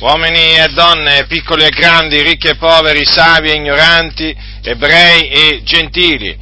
uomini 0.00 0.56
e 0.56 0.68
donne, 0.74 1.26
piccoli 1.26 1.64
e 1.64 1.70
grandi, 1.70 2.22
ricchi 2.22 2.48
e 2.48 2.56
poveri, 2.56 3.04
savi 3.04 3.50
e 3.50 3.54
ignoranti, 3.54 4.36
ebrei 4.62 5.28
e 5.28 5.62
gentili. 5.62 6.36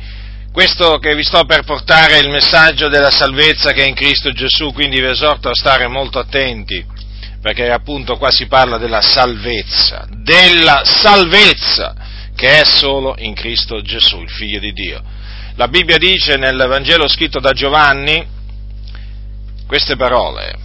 Questo 0.53 0.99
che 0.99 1.15
vi 1.15 1.25
sto 1.25 1.45
per 1.45 1.65
portare 1.65 2.19
è 2.19 2.23
il 2.23 2.31
messaggio 2.31 2.89
della 2.89 3.11
salvezza 3.11 3.73
che 3.73 3.85
è 3.85 3.89
in 3.89 3.95
Cristo 3.95 4.31
Gesù, 4.33 4.73
quindi 4.73 5.01
vi 5.01 5.07
esorto 5.07 5.49
a 5.49 5.55
stare 5.55 5.89
molto 5.89 6.19
attenti, 6.19 6.85
perché 7.41 7.71
appunto 7.71 8.17
qua 8.17 8.31
si 8.31 8.47
parla 8.47 8.79
della 8.79 9.01
salvezza, 9.01 10.07
della 10.11 10.83
salvezza 10.85 11.95
che 12.37 12.61
è 12.61 12.65
solo 12.65 13.15
in 13.19 13.35
Cristo 13.35 13.81
Gesù, 13.83 14.21
il 14.21 14.31
Figlio 14.31 14.61
di 14.61 14.73
Dio. 14.73 15.03
La 15.57 15.69
Bibbia 15.69 15.99
dice 15.99 16.37
nel 16.37 16.57
Vangelo 16.57 17.09
scritto 17.09 17.39
da 17.39 17.53
Giovanni 17.53 18.25
queste 19.67 19.97
parole, 19.97 20.57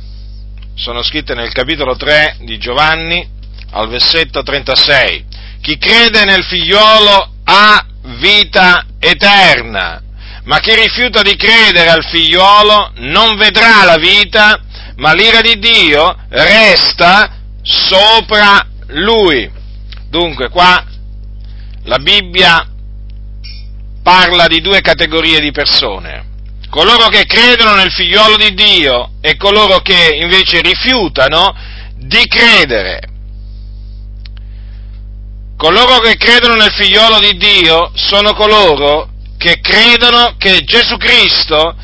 sono 0.80 1.04
scritte 1.04 1.36
nel 1.36 1.52
capitolo 1.52 1.98
3 1.98 2.38
di 2.40 2.58
Giovanni 2.58 3.28
al 3.72 3.90
versetto 3.90 4.42
36. 4.42 5.26
Chi 5.62 5.78
crede 5.78 6.24
nel 6.24 6.46
figliolo 6.46 7.34
ha 7.44 7.86
vita 8.18 8.86
eterna, 8.98 10.02
ma 10.46 10.60
chi 10.60 10.74
rifiuta 10.74 11.22
di 11.22 11.36
credere 11.36 11.90
al 11.90 12.06
figliolo 12.06 12.94
non 12.96 13.36
vedrà 13.36 13.84
la 13.84 13.98
vita, 13.98 14.62
ma 14.96 15.14
l'ira 15.14 15.42
di 15.42 15.60
Dio 15.60 16.16
resta 16.30 17.36
sopra 17.62 18.66
lui. 18.88 19.52
Dunque 20.08 20.50
qua 20.50 20.82
la 21.84 22.00
Bibbia 22.00 22.66
parla 24.02 24.48
di 24.48 24.62
due 24.62 24.80
categorie 24.80 25.42
di 25.42 25.52
persone 25.52 26.29
coloro 26.70 27.08
che 27.10 27.26
credono 27.26 27.76
nel 27.76 27.92
figliolo 27.92 28.38
di 28.38 28.54
Dio 28.54 29.12
e 29.22 29.36
coloro 29.38 29.80
che 29.80 30.18
invece 30.22 30.62
rifiutano 30.62 31.54
di 31.96 32.26
credere. 32.28 33.02
Coloro 35.58 36.00
che 36.00 36.16
credono 36.16 36.56
nel 36.56 36.72
figliolo 36.72 37.20
di 37.20 37.36
Dio 37.38 37.92
sono 37.96 38.34
coloro 38.34 39.10
che 39.38 39.60
credono 39.62 40.36
che 40.38 40.62
Gesù 40.64 40.98
Cristo 40.98 41.76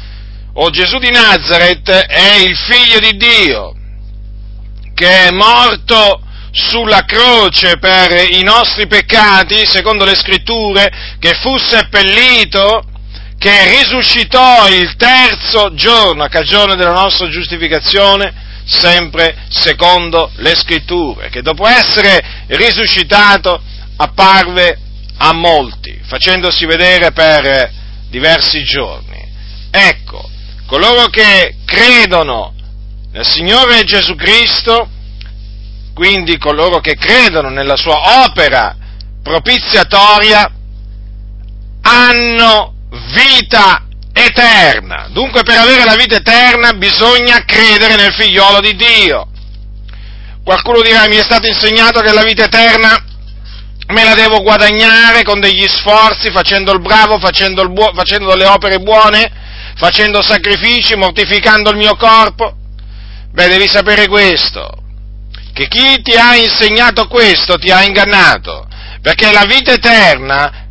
o 0.54 0.70
Gesù 0.70 0.98
di 1.00 1.10
Nazareth 1.10 1.90
è 1.90 2.36
il 2.36 2.56
figlio 2.56 3.00
di 3.00 3.18
Dio, 3.18 3.74
che 4.94 5.28
è 5.28 5.32
morto 5.32 6.22
sulla 6.52 7.04
croce 7.04 7.78
per 7.78 8.32
i 8.32 8.42
nostri 8.44 8.88
peccati, 8.88 9.66
secondo 9.66 10.06
le 10.06 10.16
scritture, 10.16 11.18
che 11.20 11.34
fu 11.42 11.58
seppellito 11.58 12.82
che 13.46 13.78
risuscitò 13.78 14.68
il 14.70 14.96
terzo 14.96 15.72
giorno 15.76 16.24
a 16.24 16.30
cagione 16.30 16.76
della 16.76 16.94
nostra 16.94 17.30
giustificazione, 17.30 18.34
sempre 18.66 19.46
secondo 19.50 20.32
le 20.38 20.56
scritture, 20.56 21.30
che 21.30 21.44
dopo 21.44 21.68
essere 21.68 22.44
risuscitato 22.48 23.62
apparve 23.98 24.80
a 25.18 25.32
molti, 25.34 25.96
facendosi 26.08 26.66
vedere 26.66 27.12
per 27.12 27.72
diversi 28.10 28.64
giorni. 28.64 29.24
Ecco, 29.70 30.28
coloro 30.66 31.06
che 31.10 31.58
credono 31.66 32.52
nel 33.12 33.28
Signore 33.28 33.84
Gesù 33.84 34.16
Cristo, 34.16 34.90
quindi 35.94 36.40
coloro 36.40 36.80
che 36.80 36.96
credono 36.96 37.50
nella 37.50 37.78
sua 37.78 38.24
opera 38.26 38.76
propiziatoria, 39.22 40.52
hanno 41.84 42.75
vita 43.14 43.86
eterna. 44.14 45.08
Dunque 45.12 45.44
per 45.44 45.58
avere 45.58 45.84
la 45.84 45.96
vita 45.96 46.16
eterna 46.16 46.74
bisogna 46.74 47.44
credere 47.46 47.96
nel 47.96 48.14
figliolo 48.14 48.62
di 48.62 48.76
Dio. 48.76 49.28
Qualcuno 50.44 50.82
dirà 50.82 51.08
mi 51.08 51.18
è 51.18 51.24
stato 51.24 51.48
insegnato 51.48 52.02
che 52.02 52.14
la 52.14 52.24
vita 52.24 52.46
eterna 52.46 53.04
me 53.88 54.04
la 54.04 54.16
devo 54.16 54.42
guadagnare 54.42 55.24
con 55.24 55.40
degli 55.40 55.68
sforzi, 55.68 56.32
facendo 56.32 56.72
il 56.72 56.82
bravo, 56.82 57.20
facendo, 57.20 57.62
il 57.62 57.72
buo, 57.72 57.92
facendo 57.94 58.30
delle 58.30 58.46
opere 58.46 58.80
buone, 58.80 59.32
facendo 59.76 60.22
sacrifici, 60.22 60.96
mortificando 60.96 61.70
il 61.70 61.78
mio 61.78 61.96
corpo. 61.96 62.56
Beh, 63.32 63.48
devi 63.48 63.68
sapere 63.68 64.08
questo, 64.08 64.72
che 65.54 65.68
chi 65.68 66.02
ti 66.02 66.16
ha 66.16 66.36
insegnato 66.36 67.08
questo 67.08 67.58
ti 67.58 67.70
ha 67.70 67.84
ingannato, 67.84 68.68
perché 69.02 69.32
la 69.32 69.46
vita 69.46 69.74
eterna 69.74 70.65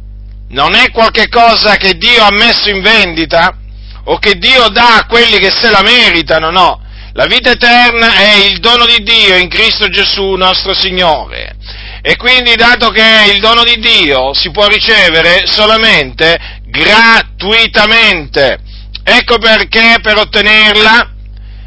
non 0.49 0.75
è 0.75 0.91
qualche 0.91 1.29
cosa 1.29 1.77
che 1.77 1.95
Dio 1.95 2.23
ha 2.23 2.31
messo 2.33 2.69
in 2.71 2.81
vendita 2.83 3.57
o 4.05 4.19
che 4.19 4.35
Dio 4.35 4.69
dà 4.69 4.97
a 4.97 5.07
quelli 5.07 5.39
che 5.39 5.51
se 5.51 5.71
la 5.71 5.83
meritano, 5.83 6.51
no. 6.51 6.83
La 7.13 7.27
vita 7.27 7.53
eterna 7.53 8.17
è 8.17 8.35
il 8.51 8.59
dono 8.59 8.87
di 8.87 9.03
Dio 9.03 9.37
in 9.37 9.49
Cristo 9.49 9.89
Gesù 9.89 10.33
nostro 10.33 10.75
Signore. 10.75 11.57
E 12.03 12.17
quindi, 12.17 12.57
dato 12.57 12.91
che 12.91 13.01
è 13.03 13.33
il 13.33 13.41
dono 13.41 13.63
di 13.63 13.79
Dio, 13.79 14.35
si 14.35 14.51
può 14.51 14.67
ricevere 14.67 15.47
solamente 15.47 16.61
gratuitamente. 16.67 18.59
Ecco 19.05 19.39
perché 19.39 19.99
per 20.03 20.19
ottenerla 20.19 21.13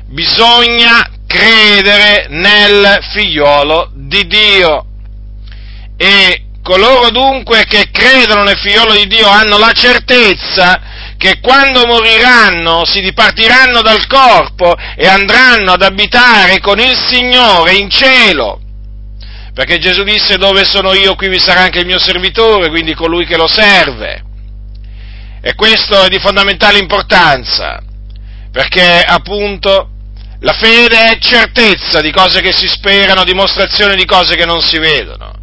bisogna 0.07 1.09
credere 1.25 2.27
nel 2.29 2.99
figliolo 3.13 3.91
di 3.93 4.27
Dio. 4.27 4.85
E 5.95 6.46
Coloro 6.67 7.11
dunque 7.11 7.63
che 7.63 7.87
credono 7.91 8.43
nel 8.43 8.57
figliolo 8.57 8.91
di 8.91 9.07
Dio 9.07 9.25
hanno 9.25 9.57
la 9.57 9.71
certezza 9.71 11.15
che 11.17 11.39
quando 11.39 11.85
moriranno 11.85 12.83
si 12.83 12.99
dipartiranno 12.99 13.81
dal 13.81 14.05
corpo 14.05 14.75
e 14.97 15.07
andranno 15.07 15.71
ad 15.71 15.81
abitare 15.81 16.59
con 16.59 16.77
il 16.77 16.93
Signore 16.93 17.75
in 17.75 17.89
cielo. 17.89 18.59
Perché 19.53 19.77
Gesù 19.77 20.03
disse 20.03 20.35
dove 20.35 20.65
sono 20.65 20.91
io 20.91 21.15
qui 21.15 21.29
vi 21.29 21.39
sarà 21.39 21.61
anche 21.61 21.79
il 21.79 21.85
mio 21.85 21.99
servitore, 21.99 22.67
quindi 22.67 22.93
colui 22.95 23.25
che 23.25 23.37
lo 23.37 23.47
serve. 23.47 24.21
E 25.41 25.55
questo 25.55 26.03
è 26.03 26.09
di 26.09 26.19
fondamentale 26.19 26.79
importanza, 26.79 27.81
perché 28.51 29.03
appunto 29.07 29.91
la 30.41 30.53
fede 30.53 31.11
è 31.11 31.17
certezza 31.17 32.01
di 32.01 32.11
cose 32.11 32.41
che 32.41 32.51
si 32.51 32.67
sperano, 32.67 33.23
dimostrazione 33.23 33.95
di 33.95 34.03
cose 34.03 34.35
che 34.35 34.45
non 34.45 34.61
si 34.61 34.77
vedono. 34.79 35.35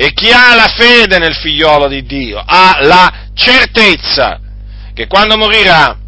E 0.00 0.12
chi 0.12 0.30
ha 0.30 0.54
la 0.54 0.68
fede 0.68 1.18
nel 1.18 1.34
figliolo 1.34 1.88
di 1.88 2.04
Dio 2.04 2.40
ha 2.46 2.78
la 2.82 3.12
certezza 3.34 4.38
che 4.94 5.08
quando 5.08 5.36
morirà 5.36 5.98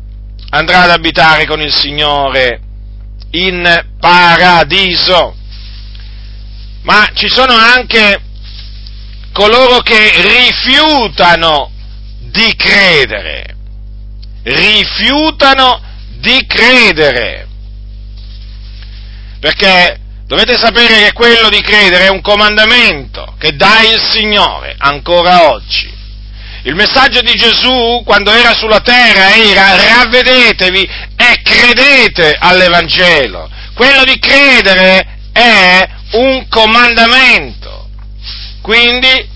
andrà 0.51 0.83
ad 0.83 0.91
abitare 0.91 1.45
con 1.45 1.61
il 1.61 1.75
Signore 1.75 2.61
in 3.33 3.87
paradiso. 3.99 5.35
Ma 6.83 7.11
ci 7.15 7.29
sono 7.29 7.53
anche 7.53 8.21
coloro 9.33 9.81
che 9.81 10.13
rifiutano 10.23 11.73
di 12.31 12.55
credere, 12.55 13.57
rifiutano 14.45 15.83
di 16.21 16.47
credere, 16.47 17.49
perché 19.41 20.00
Dovete 20.31 20.57
sapere 20.57 21.07
che 21.07 21.13
quello 21.13 21.49
di 21.49 21.61
credere 21.61 22.05
è 22.05 22.09
un 22.09 22.21
comandamento 22.21 23.35
che 23.37 23.57
dà 23.57 23.81
il 23.81 24.01
Signore 24.01 24.77
ancora 24.79 25.51
oggi. 25.51 25.93
Il 26.63 26.77
messaggio 26.77 27.21
di 27.21 27.35
Gesù 27.35 28.01
quando 28.05 28.31
era 28.31 28.55
sulla 28.55 28.79
terra 28.79 29.35
era 29.35 29.75
ravvedetevi 29.75 30.89
e 31.17 31.41
credete 31.43 32.37
all'Evangelo. 32.39 33.51
Quello 33.75 34.05
di 34.05 34.21
credere 34.21 35.19
è 35.33 35.89
un 36.13 36.47
comandamento. 36.49 37.89
Quindi, 38.63 39.29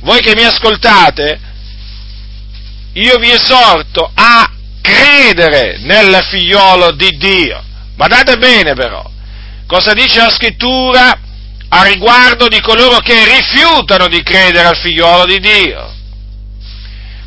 voi 0.00 0.20
che 0.20 0.34
mi 0.34 0.42
ascoltate, 0.42 1.38
io 2.94 3.18
vi 3.18 3.30
esorto 3.30 4.10
a 4.12 4.50
credere 4.82 5.78
nel 5.78 6.26
figliolo 6.28 6.90
di 6.90 7.10
Dio. 7.10 7.62
Badate 7.94 8.36
bene 8.36 8.74
però, 8.74 9.08
Cosa 9.70 9.92
dice 9.92 10.18
la 10.18 10.30
scrittura 10.30 11.16
a 11.68 11.84
riguardo 11.84 12.48
di 12.48 12.60
coloro 12.60 12.98
che 12.98 13.24
rifiutano 13.24 14.08
di 14.08 14.20
credere 14.20 14.66
al 14.66 14.76
figliolo 14.76 15.24
di 15.26 15.38
Dio? 15.38 15.94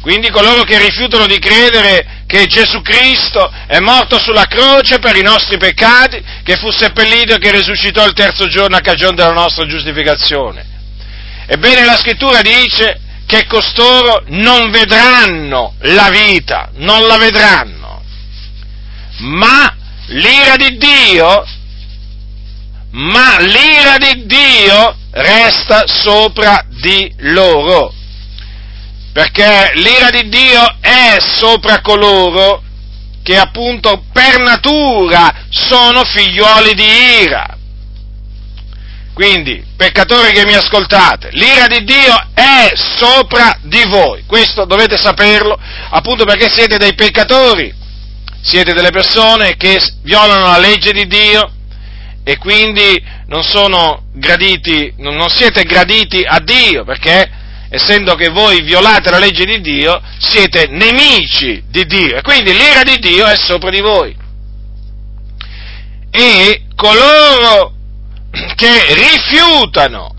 Quindi 0.01 0.29
coloro 0.29 0.63
che 0.63 0.77
rifiutano 0.77 1.25
di 1.25 1.39
credere 1.39 2.25
che 2.27 2.45
Gesù 2.47 2.81
Cristo 2.81 3.49
è 3.65 3.79
morto 3.79 4.19
sulla 4.19 4.43
croce 4.43 4.99
per 4.99 5.15
i 5.15 5.21
nostri 5.21 5.57
peccati, 5.57 6.21
che 6.43 6.57
fu 6.57 6.69
seppellito 6.69 7.35
e 7.35 7.37
che 7.37 7.49
risuscitò 7.51 8.05
il 8.05 8.11
terzo 8.11 8.49
giorno 8.49 8.75
a 8.75 8.81
cagione 8.81 9.15
della 9.15 9.31
nostra 9.31 9.65
giustificazione. 9.65 10.65
Ebbene 11.45 11.85
la 11.85 11.95
scrittura 11.95 12.41
dice 12.41 12.99
che 13.25 13.45
costoro 13.45 14.21
non 14.27 14.69
vedranno 14.69 15.75
la 15.83 16.09
vita, 16.09 16.71
non 16.73 17.07
la 17.07 17.15
vedranno, 17.15 18.03
ma 19.19 19.73
l'ira 20.07 20.57
di 20.57 20.75
Dio 20.75 21.45
ma 22.93 23.39
l'ira 23.39 23.97
di 23.97 24.25
Dio 24.25 24.95
resta 25.11 25.85
sopra 25.87 26.63
di 26.69 27.11
loro. 27.19 27.93
Perché 29.11 29.71
l'ira 29.75 30.09
di 30.09 30.27
Dio 30.29 30.75
è 30.79 31.17
sopra 31.19 31.81
coloro 31.81 32.61
che 33.23 33.37
appunto 33.37 34.03
per 34.11 34.39
natura 34.39 35.45
sono 35.49 36.03
figlioli 36.03 36.73
di 36.73 36.85
ira. 37.21 37.57
Quindi, 39.13 39.63
peccatori 39.75 40.31
che 40.31 40.45
mi 40.45 40.55
ascoltate, 40.55 41.29
l'ira 41.33 41.67
di 41.67 41.83
Dio 41.83 42.15
è 42.33 42.73
sopra 42.75 43.57
di 43.61 43.83
voi. 43.87 44.23
Questo 44.25 44.65
dovete 44.65 44.97
saperlo, 44.97 45.57
appunto 45.89 46.25
perché 46.25 46.51
siete 46.51 46.77
dei 46.77 46.95
peccatori, 46.95 47.73
siete 48.41 48.73
delle 48.73 48.89
persone 48.89 49.55
che 49.55 49.79
violano 50.01 50.47
la 50.47 50.57
legge 50.57 50.91
di 50.91 51.05
Dio 51.05 51.51
e 52.23 52.37
quindi 52.37 53.03
non 53.27 53.43
graditi, 54.13 54.93
non 54.97 55.27
siete 55.29 55.63
graditi 55.63 56.23
a 56.25 56.39
Dio, 56.39 56.83
perché 56.83 57.29
essendo 57.69 58.15
che 58.15 58.29
voi 58.29 58.61
violate 58.61 59.09
la 59.09 59.17
legge 59.17 59.45
di 59.45 59.59
Dio, 59.59 60.01
siete 60.19 60.67
nemici 60.69 61.63
di 61.67 61.85
Dio 61.85 62.17
e 62.17 62.21
quindi 62.21 62.53
l'ira 62.53 62.83
di 62.83 62.97
Dio 62.99 63.25
è 63.25 63.35
sopra 63.35 63.69
di 63.69 63.81
voi. 63.81 64.15
E 66.11 66.65
coloro 66.75 67.73
che 68.55 68.93
rifiutano 68.93 70.13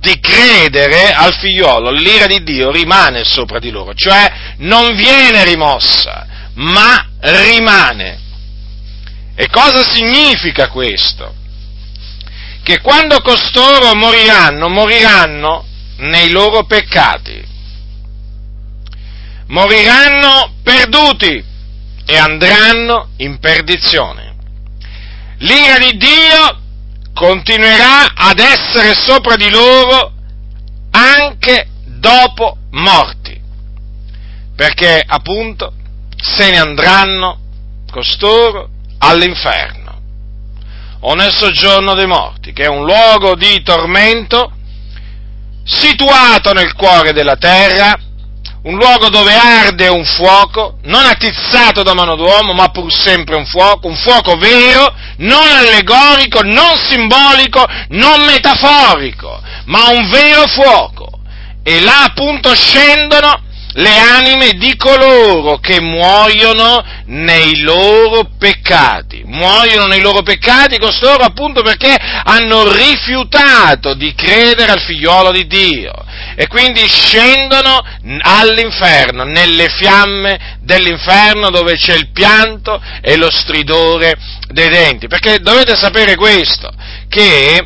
di 0.00 0.18
credere 0.20 1.12
al 1.12 1.34
figliolo, 1.34 1.90
l'ira 1.90 2.26
di 2.26 2.42
Dio 2.42 2.70
rimane 2.70 3.24
sopra 3.24 3.58
di 3.58 3.70
loro, 3.70 3.94
cioè 3.94 4.54
non 4.58 4.94
viene 4.94 5.44
rimossa, 5.44 6.26
ma 6.54 7.08
rimane. 7.20 8.26
E 9.40 9.48
cosa 9.50 9.84
significa 9.84 10.68
questo? 10.68 11.32
Che 12.60 12.80
quando 12.80 13.20
costoro 13.20 13.94
moriranno, 13.94 14.68
moriranno 14.68 15.64
nei 15.98 16.28
loro 16.30 16.64
peccati, 16.64 17.40
moriranno 19.46 20.54
perduti 20.60 21.44
e 22.04 22.16
andranno 22.16 23.10
in 23.18 23.38
perdizione. 23.38 24.34
L'ira 25.38 25.78
di 25.78 25.96
Dio 25.96 26.60
continuerà 27.14 28.14
ad 28.16 28.40
essere 28.40 28.92
sopra 28.94 29.36
di 29.36 29.50
loro 29.50 30.14
anche 30.90 31.68
dopo 31.84 32.56
morti, 32.72 33.40
perché 34.56 35.00
appunto 35.06 35.74
se 36.16 36.50
ne 36.50 36.58
andranno 36.58 37.38
costoro 37.88 38.70
all'inferno 38.98 39.88
o 41.00 41.14
nel 41.14 41.32
soggiorno 41.32 41.94
dei 41.94 42.06
morti, 42.06 42.52
che 42.52 42.64
è 42.64 42.68
un 42.68 42.84
luogo 42.84 43.36
di 43.36 43.62
tormento 43.62 44.52
situato 45.64 46.52
nel 46.52 46.72
cuore 46.72 47.12
della 47.12 47.36
terra, 47.36 47.96
un 48.62 48.74
luogo 48.76 49.08
dove 49.08 49.32
arde 49.34 49.88
un 49.88 50.04
fuoco, 50.04 50.78
non 50.84 51.04
attizzato 51.04 51.82
da 51.82 51.94
mano 51.94 52.16
d'uomo, 52.16 52.52
ma 52.52 52.68
pur 52.70 52.92
sempre 52.92 53.36
un 53.36 53.46
fuoco, 53.46 53.86
un 53.86 53.96
fuoco 53.96 54.36
vero, 54.36 54.92
non 55.18 55.46
allegorico, 55.46 56.40
non 56.42 56.76
simbolico, 56.88 57.64
non 57.90 58.24
metaforico, 58.24 59.40
ma 59.66 59.88
un 59.90 60.08
vero 60.10 60.46
fuoco. 60.48 61.20
E 61.62 61.80
là 61.80 62.04
appunto 62.04 62.54
scendono 62.54 63.42
le 63.78 63.96
anime 63.96 64.52
di 64.54 64.76
coloro 64.76 65.58
che 65.58 65.80
muoiono 65.80 66.84
nei 67.06 67.60
loro 67.60 68.28
peccati. 68.36 69.22
Muoiono 69.24 69.86
nei 69.86 70.00
loro 70.00 70.22
peccati 70.22 70.78
costoro 70.78 71.22
appunto 71.22 71.62
perché 71.62 71.94
hanno 71.94 72.72
rifiutato 72.72 73.94
di 73.94 74.14
credere 74.14 74.72
al 74.72 74.80
figliolo 74.80 75.30
di 75.30 75.46
Dio 75.46 75.92
e 76.34 76.48
quindi 76.48 76.86
scendono 76.88 77.84
all'inferno, 78.20 79.22
nelle 79.22 79.68
fiamme 79.68 80.58
dell'inferno 80.60 81.50
dove 81.50 81.76
c'è 81.76 81.94
il 81.94 82.10
pianto 82.10 82.82
e 83.00 83.16
lo 83.16 83.30
stridore 83.30 84.14
dei 84.48 84.68
denti. 84.68 85.06
Perché 85.06 85.38
dovete 85.38 85.76
sapere 85.76 86.16
questo, 86.16 86.68
che 87.08 87.64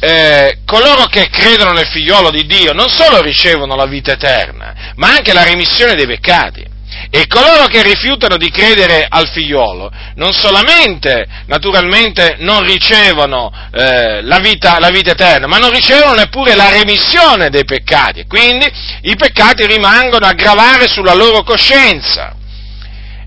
eh, 0.00 0.58
coloro 0.64 1.06
che 1.06 1.28
credono 1.28 1.72
nel 1.72 1.86
figliolo 1.86 2.30
di 2.30 2.46
Dio 2.46 2.72
non 2.72 2.88
solo 2.88 3.20
ricevono 3.20 3.74
la 3.74 3.86
vita 3.86 4.12
eterna, 4.12 4.57
ma 4.98 5.14
anche 5.14 5.32
la 5.32 5.44
remissione 5.44 5.94
dei 5.94 6.06
peccati. 6.06 6.76
E 7.10 7.26
coloro 7.26 7.66
che 7.66 7.82
rifiutano 7.82 8.36
di 8.36 8.50
credere 8.50 9.06
al 9.08 9.28
figliolo 9.28 9.90
non 10.16 10.32
solamente, 10.32 11.26
naturalmente, 11.46 12.36
non 12.40 12.64
ricevono 12.64 13.50
eh, 13.72 14.20
la, 14.22 14.38
vita, 14.40 14.78
la, 14.78 14.90
vita, 14.90 15.12
eterna, 15.12 15.46
ma 15.46 15.58
non 15.58 15.70
ricevono 15.70 16.14
neppure 16.14 16.54
la 16.54 16.70
remissione 16.70 17.50
dei 17.50 17.64
peccati. 17.64 18.24
Quindi 18.26 18.66
i 19.02 19.14
peccati 19.16 19.64
rimangono 19.66 20.26
a 20.26 20.32
gravare 20.32 20.86
sulla 20.88 21.14
loro 21.14 21.42
coscienza. 21.42 22.34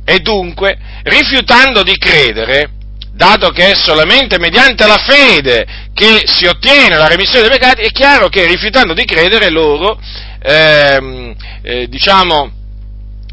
E 0.04 0.20
dunque, 0.20 0.78
rifiutando 1.04 1.82
di 1.84 1.98
credere, 1.98 2.72
dato 3.14 3.50
che 3.50 3.72
è 3.72 3.76
solamente 3.76 4.38
mediante 4.38 4.86
la 4.86 4.98
fede 4.98 5.66
che 5.94 6.24
si 6.26 6.46
ottiene 6.46 6.98
la 6.98 7.08
remissione 7.08 7.48
dei 7.48 7.58
peccati, 7.58 7.82
è 7.84 7.92
chiaro 7.92 8.28
che 8.28 8.46
rifiutando 8.46 8.94
di 8.94 9.06
credere 9.06 9.50
loro, 9.50 10.00
ehm, 10.42 11.36
eh, 11.62 11.88
diciamo, 11.88 12.52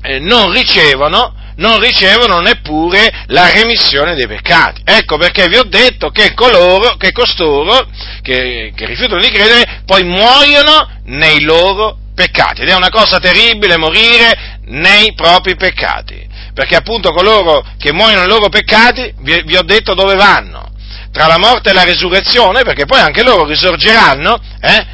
eh, 0.03 0.19
non 0.19 0.53
ricevono 0.53 1.35
non 1.59 1.81
ricevono 1.81 2.39
neppure 2.39 3.25
la 3.27 3.51
remissione 3.51 4.15
dei 4.15 4.27
peccati. 4.27 4.83
Ecco 4.85 5.17
perché 5.17 5.49
vi 5.49 5.57
ho 5.57 5.65
detto 5.65 6.11
che 6.11 6.33
coloro, 6.35 6.97
che 6.97 7.13
costoro, 7.13 7.89
che, 8.23 8.73
che 8.75 8.87
rifiutano 8.87 9.21
di 9.21 9.31
credere, 9.31 9.83
poi 9.85 10.05
muoiono 10.05 10.89
nei 11.07 11.43
loro 11.43 11.99
peccati. 12.15 12.63
Ed 12.63 12.69
è 12.69 12.75
una 12.75 12.91
cosa 12.91 13.19
terribile 13.19 13.77
morire 13.77 14.61
nei 14.67 15.15
propri 15.15 15.57
peccati. 15.57 16.27
Perché 16.55 16.77
appunto 16.77 17.13
coloro 17.13 17.65
che 17.79 17.93
muoiono 17.93 18.21
nei 18.21 18.31
loro 18.31 18.49
peccati, 18.49 19.13
vi, 19.21 19.43
vi 19.45 19.57
ho 19.57 19.63
detto 19.63 19.95
dove 19.95 20.15
vanno. 20.15 20.67
Tra 21.13 21.27
la 21.27 21.39
morte 21.39 21.71
e 21.71 21.73
la 21.73 21.85
risurrezione, 21.85 22.63
perché 22.63 22.85
poi 22.85 23.01
anche 23.01 23.25
loro 23.25 23.45
risorgeranno, 23.45 24.39
eh? 24.61 24.87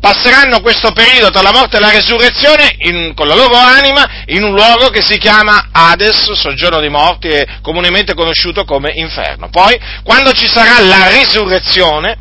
Passeranno 0.00 0.60
questo 0.62 0.92
periodo 0.92 1.30
tra 1.30 1.42
la 1.42 1.52
morte 1.52 1.76
e 1.76 1.80
la 1.80 1.90
resurrezione 1.90 2.74
in, 2.78 3.12
con 3.14 3.28
la 3.28 3.34
loro 3.34 3.54
anima 3.54 4.24
in 4.26 4.42
un 4.42 4.54
luogo 4.54 4.88
che 4.88 5.02
si 5.02 5.18
chiama 5.18 5.68
Hades, 5.70 6.32
soggiorno 6.32 6.80
dei 6.80 6.88
morti, 6.88 7.28
e 7.28 7.46
comunemente 7.60 8.14
conosciuto 8.14 8.64
come 8.64 8.92
inferno. 8.94 9.50
Poi, 9.50 9.78
quando 10.02 10.32
ci 10.32 10.48
sarà 10.48 10.80
la 10.80 11.08
risurrezione, 11.08 12.16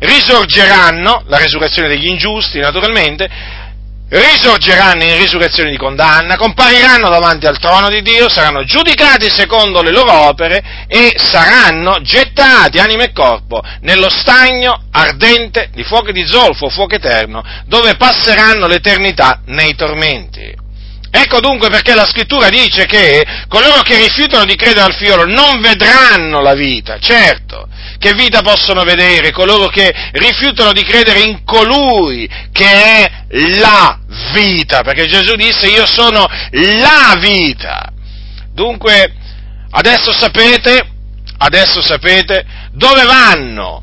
risorgeranno, 0.00 1.24
la 1.26 1.38
resurrezione 1.38 1.88
degli 1.88 2.08
ingiusti 2.08 2.58
naturalmente, 2.58 3.28
risorgeranno 4.10 5.04
in 5.04 5.16
risurrezione 5.18 5.70
di 5.70 5.76
condanna, 5.76 6.36
compariranno 6.36 7.08
davanti 7.08 7.46
al 7.46 7.58
trono 7.58 7.88
di 7.88 8.02
Dio, 8.02 8.28
saranno 8.28 8.64
giudicati 8.64 9.30
secondo 9.30 9.82
le 9.82 9.92
loro 9.92 10.12
opere 10.12 10.62
e 10.88 11.14
saranno 11.16 12.00
gettati, 12.02 12.78
anima 12.78 13.04
e 13.04 13.12
corpo, 13.12 13.62
nello 13.82 14.10
stagno 14.10 14.86
ardente 14.90 15.70
di 15.72 15.84
fuoco 15.84 16.10
di 16.10 16.26
zolfo, 16.26 16.68
fuoco 16.68 16.96
eterno, 16.96 17.42
dove 17.66 17.94
passeranno 17.94 18.66
l'eternità 18.66 19.42
nei 19.46 19.74
tormenti. 19.76 20.58
Ecco 21.12 21.40
dunque 21.40 21.70
perché 21.70 21.94
la 21.94 22.06
scrittura 22.06 22.48
dice 22.48 22.86
che 22.86 23.24
coloro 23.48 23.82
che 23.82 23.96
rifiutano 23.96 24.44
di 24.44 24.54
credere 24.54 24.86
al 24.86 24.94
figliolo 24.94 25.24
non 25.24 25.60
vedranno 25.60 26.40
la 26.40 26.54
vita, 26.54 26.98
certo, 27.00 27.66
che 28.00 28.14
vita 28.14 28.40
possono 28.40 28.82
vedere 28.82 29.30
coloro 29.30 29.66
che 29.68 29.92
rifiutano 30.12 30.72
di 30.72 30.82
credere 30.82 31.20
in 31.20 31.44
colui 31.44 32.26
che 32.50 32.64
è 32.64 33.10
la 33.58 33.98
vita, 34.32 34.80
perché 34.80 35.04
Gesù 35.04 35.34
disse 35.34 35.68
io 35.68 35.84
sono 35.84 36.26
la 36.50 37.14
vita. 37.20 37.92
Dunque, 38.54 39.12
adesso 39.72 40.12
sapete, 40.12 40.82
adesso 41.36 41.82
sapete 41.82 42.46
dove 42.72 43.04
vanno 43.04 43.82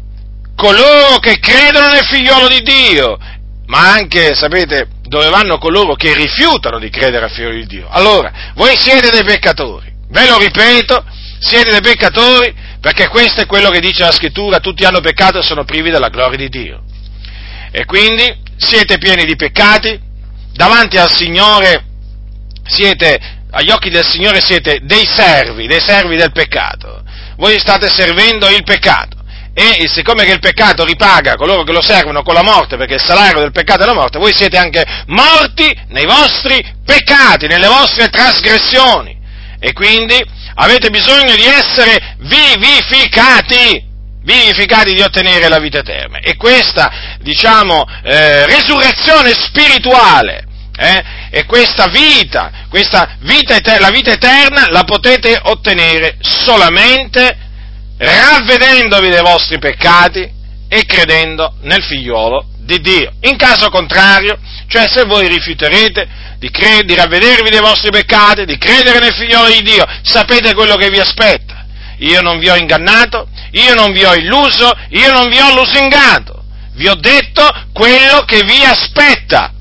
coloro 0.56 1.20
che 1.20 1.38
credono 1.38 1.90
nel 1.90 2.06
figliolo 2.06 2.48
di 2.48 2.62
Dio, 2.62 3.20
ma 3.68 3.92
anche, 3.92 4.34
sapete, 4.34 4.88
dove 5.04 5.30
vanno 5.30 5.60
coloro 5.60 5.94
che 5.94 6.16
rifiutano 6.16 6.80
di 6.80 6.90
credere 6.90 7.26
al 7.26 7.32
figlio 7.32 7.52
di 7.52 7.68
Dio. 7.68 7.88
Allora, 7.88 8.32
voi 8.56 8.76
siete 8.80 9.12
dei 9.12 9.24
peccatori, 9.24 9.94
ve 10.10 10.28
lo 10.28 10.40
ripeto, 10.40 11.06
siete 11.40 11.70
dei 11.70 11.82
peccatori 11.82 12.66
perché 12.80 13.08
questo 13.08 13.42
è 13.42 13.46
quello 13.46 13.70
che 13.70 13.80
dice 13.80 14.04
la 14.04 14.12
scrittura, 14.12 14.60
tutti 14.60 14.86
hanno 14.86 15.02
peccato 15.02 15.40
e 15.40 15.44
sono 15.44 15.64
privi 15.64 15.90
della 15.90 16.10
gloria 16.10 16.38
di 16.38 16.50
Dio. 16.50 16.84
E 17.72 17.86
quindi 17.86 18.42
siete 18.58 18.98
pieni 18.98 19.26
di 19.26 19.36
peccati, 19.36 20.00
davanti 20.54 20.98
al 20.98 21.12
Signore 21.12 21.86
siete, 22.64 23.20
agli 23.52 23.70
occhi 23.70 23.90
del 23.90 24.06
Signore 24.06 24.42
siete 24.42 24.80
dei 24.84 25.06
servi, 25.06 25.68
dei 25.68 25.82
servi 25.82 26.16
del 26.16 26.32
peccato. 26.32 27.04
Voi 27.38 27.60
state 27.60 27.88
servendo 27.90 28.48
il 28.50 28.64
peccato. 28.64 29.16
E 29.54 29.88
siccome 29.88 30.24
che 30.24 30.34
il 30.34 30.40
peccato 30.40 30.86
ripaga 30.86 31.36
coloro 31.36 31.64
che 31.64 31.72
lo 31.72 31.82
servono 31.82 32.22
con 32.22 32.36
la 32.36 32.44
morte, 32.44 32.78
perché 32.78 32.94
il 32.94 33.04
salario 33.04 33.40
del 33.40 33.52
peccato 33.52 33.82
è 33.82 33.86
la 33.88 33.96
morte, 33.96 34.20
voi 34.20 34.32
siete 34.32 34.56
anche 34.56 34.86
morti 35.08 35.76
nei 35.88 36.06
vostri 36.06 36.64
peccati, 36.86 37.48
nelle 37.48 37.68
vostre 37.68 38.10
trasgressioni. 38.10 39.18
E 39.60 39.74
quindi 39.74 40.24
avete 40.60 40.90
bisogno 40.90 41.36
di 41.36 41.46
essere 41.46 42.16
vivificati, 42.20 43.84
vivificati 44.22 44.94
di 44.94 45.02
ottenere 45.02 45.48
la 45.48 45.60
vita 45.60 45.80
eterna. 45.80 46.20
E 46.20 46.36
questa, 46.36 47.18
diciamo, 47.22 47.84
eh, 48.04 48.46
resurrezione 48.46 49.34
spirituale, 49.34 50.46
eh, 50.80 51.04
e 51.32 51.46
questa 51.46 51.88
vita, 51.88 52.52
questa 52.70 53.18
vita 53.22 53.56
eterna, 53.56 53.88
la 53.88 53.92
vita 53.92 54.12
eterna 54.12 54.68
la 54.70 54.84
potete 54.84 55.40
ottenere 55.42 56.18
solamente 56.20 57.36
ravvedendovi 57.98 59.10
dei 59.10 59.22
vostri 59.22 59.58
peccati 59.58 60.30
e 60.70 60.86
credendo 60.86 61.56
nel 61.62 61.84
figliolo 61.84 62.46
di 62.60 62.80
Dio. 62.80 63.14
In 63.22 63.38
caso 63.38 63.70
contrario, 63.70 64.38
cioè 64.68 64.88
se 64.88 65.06
voi 65.06 65.28
rifiuterete 65.28 66.08
di, 66.38 66.50
cre- 66.50 66.84
di 66.84 66.94
ravvedervi 66.94 67.50
dei 67.50 67.60
vostri 67.60 67.90
peccati, 67.90 68.46
di 68.46 68.58
credere 68.58 69.00
nel 69.00 69.14
figliolo 69.14 69.48
di 69.48 69.62
Dio, 69.62 69.86
sapete 70.04 70.54
quello 70.54 70.76
che 70.76 70.90
vi 70.90 71.00
aspetta. 71.00 71.66
Io 72.00 72.22
non 72.22 72.38
vi 72.38 72.50
ho 72.50 72.56
ingannato, 72.56 73.28
io 73.52 73.74
non 73.74 73.92
vi 73.92 74.04
ho 74.04 74.14
illuso, 74.14 74.72
io 74.90 75.12
non 75.12 75.30
vi 75.30 75.40
ho 75.40 75.54
lusingato. 75.56 76.44
Vi 76.74 76.88
ho 76.88 76.96
detto 76.96 77.44
quello 77.74 78.24
che 78.26 78.44
vi 78.44 78.64
aspetta. 78.64 79.52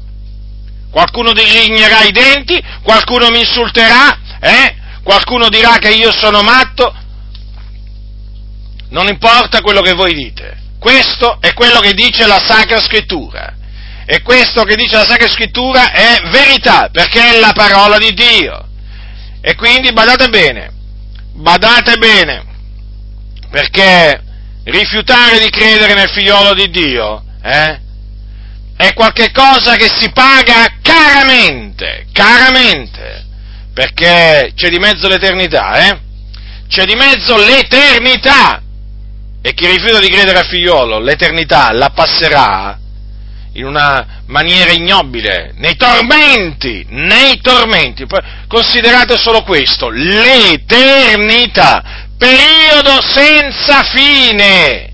Qualcuno 0.91 1.33
digignerà 1.33 2.03
i 2.03 2.11
denti, 2.11 2.63
qualcuno 2.83 3.31
mi 3.31 3.41
insulterà, 3.41 4.19
eh? 4.41 4.77
qualcuno 5.03 5.49
dirà 5.49 5.79
che 5.79 5.91
io 5.91 6.13
sono 6.13 6.43
matto. 6.43 6.95
Non 8.91 9.09
importa 9.09 9.61
quello 9.61 9.81
che 9.81 9.95
voi 9.95 10.15
dite. 10.15 10.65
Questo 10.79 11.39
è 11.41 11.55
quello 11.55 11.81
che 11.81 11.95
dice 11.95 12.27
la 12.27 12.39
Sacra 12.39 12.81
Scrittura. 12.81 13.56
E 14.09 14.23
questo 14.23 14.63
che 14.63 14.77
dice 14.77 14.95
la 14.95 15.05
Sacra 15.05 15.29
Scrittura 15.29 15.91
è 15.91 16.21
verità, 16.31 16.91
perché 16.93 17.35
è 17.35 17.41
la 17.41 17.53
parola 17.53 17.99
di 17.99 18.15
Dio. 18.15 18.69
E 19.41 19.57
quindi 19.57 19.93
badate 19.93 20.29
bene, 20.29 20.71
badate 21.33 21.97
bene, 21.97 22.45
perché 23.51 24.23
rifiutare 24.63 25.41
di 25.41 25.51
credere 25.51 25.95
nel 25.95 26.09
figliolo 26.11 26.55
di 26.55 26.71
Dio 26.71 27.25
eh, 27.43 27.81
è 28.77 28.93
qualcosa 28.93 29.75
che 29.75 29.89
si 29.89 30.11
paga 30.13 30.67
caramente, 30.81 32.07
caramente, 32.13 33.25
perché 33.75 34.53
c'è 34.55 34.69
di 34.69 34.79
mezzo 34.79 35.09
l'eternità, 35.09 35.89
eh? 35.89 36.01
C'è 36.69 36.85
di 36.85 36.95
mezzo 36.95 37.37
l'eternità. 37.37 38.63
E 39.43 39.55
chi 39.55 39.67
rifiuta 39.67 40.01
di 40.01 40.09
credere 40.09 40.39
al 40.39 40.47
figliolo, 40.47 40.99
l'eternità 40.99 41.73
la 41.73 41.91
passerà 41.91 42.79
in 43.57 43.65
una 43.67 44.23
maniera 44.27 44.71
ignobile, 44.73 45.53
nei 45.57 45.77
tormenti, 45.77 46.87
nei 46.91 47.41
tormenti. 47.41 48.07
Considerate 48.47 49.17
solo 49.17 49.43
questo, 49.43 49.89
l'eternità, 49.89 51.83
periodo 52.17 53.01
senza 53.03 53.83
fine. 53.85 54.93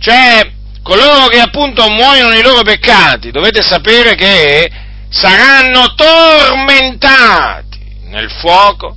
Cioè, 0.00 0.50
coloro 0.82 1.26
che 1.26 1.40
appunto 1.40 1.88
muoiono 1.90 2.30
nei 2.30 2.42
loro 2.42 2.62
peccati, 2.62 3.30
dovete 3.30 3.62
sapere 3.62 4.14
che 4.14 4.70
saranno 5.10 5.94
tormentati 5.94 7.78
nel 8.04 8.30
fuoco 8.30 8.96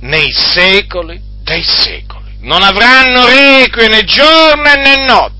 nei 0.00 0.32
secoli 0.32 1.20
dei 1.42 1.62
secoli. 1.62 2.22
Non 2.40 2.62
avranno 2.62 3.26
requie 3.26 3.88
né 3.88 4.04
giorno 4.04 4.62
né 4.62 5.04
notte, 5.04 5.33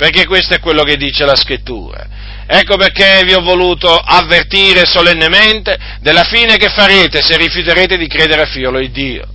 perché 0.00 0.24
questo 0.24 0.54
è 0.54 0.60
quello 0.60 0.82
che 0.82 0.96
dice 0.96 1.26
la 1.26 1.36
scrittura. 1.36 2.06
Ecco 2.46 2.78
perché 2.78 3.20
vi 3.26 3.34
ho 3.34 3.42
voluto 3.42 3.94
avvertire 3.94 4.86
solennemente 4.86 5.76
della 6.00 6.24
fine 6.24 6.56
che 6.56 6.70
farete 6.70 7.20
se 7.20 7.36
rifiuterete 7.36 7.98
di 7.98 8.06
credere 8.06 8.40
al 8.40 8.48
figlio 8.48 8.78
di 8.78 8.90
Dio. 8.90 9.28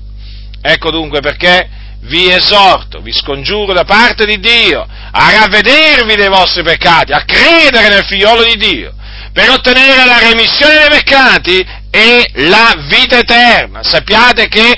Ecco 0.59 0.89
dunque 0.89 1.19
perché 1.19 1.69
vi 1.99 2.31
esorto, 2.31 2.99
vi 2.99 3.13
scongiuro 3.13 3.73
da 3.73 3.83
parte 3.83 4.25
di 4.25 4.39
Dio 4.39 4.81
a 5.11 5.31
ravvedervi 5.31 6.15
dei 6.15 6.29
vostri 6.29 6.63
peccati, 6.63 7.11
a 7.11 7.23
credere 7.23 7.89
nel 7.89 8.03
figliolo 8.03 8.43
di 8.43 8.57
Dio, 8.57 8.91
per 9.33 9.51
ottenere 9.51 10.03
la 10.03 10.17
remissione 10.17 10.79
dei 10.79 10.97
peccati 10.97 11.63
e 11.91 12.27
la 12.47 12.73
vita 12.87 13.19
eterna. 13.19 13.83
Sappiate 13.83 14.47
che 14.47 14.73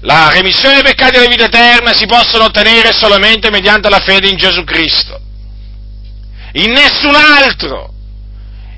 la 0.00 0.30
remissione 0.30 0.74
dei 0.74 0.84
peccati 0.84 1.16
e 1.16 1.20
la 1.20 1.28
vita 1.28 1.44
eterna 1.44 1.92
si 1.92 2.06
possono 2.06 2.44
ottenere 2.44 2.92
solamente 2.92 3.50
mediante 3.50 3.88
la 3.88 4.00
fede 4.00 4.28
in 4.28 4.36
Gesù 4.36 4.64
Cristo. 4.64 5.20
In 6.52 6.72
nessun 6.72 7.14
altro. 7.14 7.92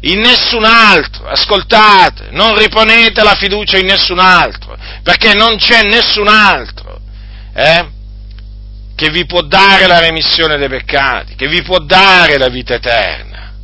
In 0.02 0.20
nessun 0.20 0.64
altro. 0.64 1.26
Ascoltate, 1.26 2.28
non 2.30 2.56
riponete 2.56 3.22
la 3.22 3.34
fiducia 3.34 3.76
in 3.76 3.86
nessun 3.86 4.18
altro, 4.18 4.76
perché 5.02 5.34
non 5.34 5.56
c'è 5.56 5.82
nessun 5.82 6.28
altro. 6.28 7.00
Eh? 7.54 7.98
che 9.00 9.08
vi 9.08 9.24
può 9.24 9.40
dare 9.40 9.86
la 9.86 9.98
remissione 9.98 10.58
dei 10.58 10.68
peccati, 10.68 11.34
che 11.34 11.48
vi 11.48 11.62
può 11.62 11.78
dare 11.78 12.36
la 12.36 12.48
vita 12.48 12.74
eterna. 12.74 13.54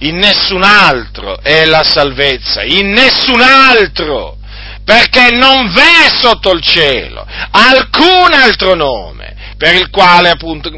In 0.00 0.16
nessun 0.16 0.62
altro 0.62 1.40
è 1.40 1.64
la 1.64 1.82
salvezza, 1.82 2.62
in 2.62 2.90
nessun 2.90 3.40
altro 3.40 4.36
perché 4.84 5.30
non 5.30 5.72
v'è 5.72 6.08
sotto 6.20 6.52
il 6.52 6.60
cielo 6.60 7.26
alcun 7.50 8.32
altro 8.32 8.74
nome 8.74 9.34
per 9.56 9.74
il 9.74 9.88
quale 9.90 10.28
appunto 10.28 10.70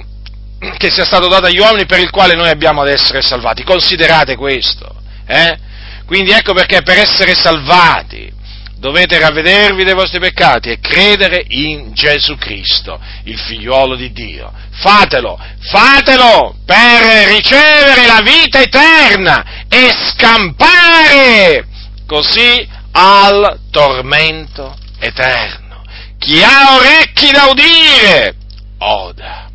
che 0.79 0.91
sia 0.91 1.05
stato 1.05 1.29
dato 1.29 1.47
agli 1.47 1.59
uomini 1.59 1.87
per 1.87 2.01
il 2.01 2.11
quale 2.11 2.35
noi 2.35 2.49
abbiamo 2.49 2.83
ad 2.83 2.89
essere 2.89 3.21
salvati. 3.23 3.63
Considerate 3.63 4.37
questo. 4.37 4.95
Eh? 5.27 5.59
Quindi 6.07 6.31
ecco 6.31 6.55
perché 6.55 6.83
per 6.83 6.99
essere 6.99 7.35
salvati 7.35 8.33
dovete 8.79 9.19
ravvedervi 9.19 9.85
dei 9.85 9.95
vostri 9.95 10.21
peccati 10.21 10.71
e 10.71 10.79
credere 10.79 11.45
in 11.49 11.93
Gesù 11.93 12.37
Cristo, 12.37 13.01
il 13.25 13.39
figliuolo 13.39 13.97
di 13.97 14.13
Dio. 14.13 14.53
Fatelo, 14.71 15.39
fatelo 15.61 16.57
per 16.65 17.29
ricevere 17.29 18.07
la 18.07 18.21
vita 18.23 18.61
eterna 18.61 19.65
e 19.69 19.93
scampare 20.11 21.67
così 22.07 22.69
al 22.99 23.59
tormento 23.71 24.75
eterno. 24.99 25.85
Chi 26.19 26.43
ha 26.43 26.77
orecchi 26.77 27.31
da 27.31 27.47
udire, 27.47 28.37
oda. 28.79 29.46